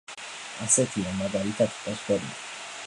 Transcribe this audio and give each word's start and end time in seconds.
ასეთია 0.67 1.13
მაგალითად 1.19 1.79
ფოსფორიტი. 1.83 2.41